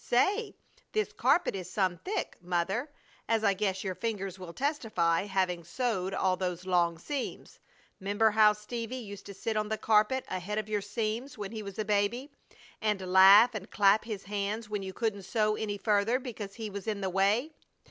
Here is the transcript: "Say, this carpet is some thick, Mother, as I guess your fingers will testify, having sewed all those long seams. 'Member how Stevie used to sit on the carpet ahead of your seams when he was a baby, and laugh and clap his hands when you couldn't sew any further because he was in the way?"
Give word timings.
"Say, 0.03 0.55
this 0.93 1.13
carpet 1.13 1.55
is 1.55 1.69
some 1.69 1.99
thick, 1.99 2.35
Mother, 2.41 2.89
as 3.29 3.43
I 3.43 3.53
guess 3.53 3.83
your 3.83 3.93
fingers 3.93 4.39
will 4.39 4.51
testify, 4.51 5.25
having 5.27 5.63
sewed 5.63 6.15
all 6.15 6.35
those 6.35 6.65
long 6.65 6.97
seams. 6.97 7.59
'Member 7.99 8.31
how 8.31 8.53
Stevie 8.53 8.95
used 8.95 9.27
to 9.27 9.35
sit 9.35 9.55
on 9.55 9.69
the 9.69 9.77
carpet 9.77 10.25
ahead 10.27 10.57
of 10.57 10.67
your 10.67 10.81
seams 10.81 11.37
when 11.37 11.51
he 11.51 11.61
was 11.61 11.77
a 11.77 11.85
baby, 11.85 12.31
and 12.81 12.99
laugh 12.99 13.53
and 13.53 13.69
clap 13.69 14.05
his 14.05 14.23
hands 14.23 14.67
when 14.67 14.81
you 14.81 14.91
couldn't 14.91 15.21
sew 15.21 15.55
any 15.55 15.77
further 15.77 16.17
because 16.17 16.55
he 16.55 16.67
was 16.71 16.87
in 16.87 17.01
the 17.01 17.09
way?" 17.11 17.51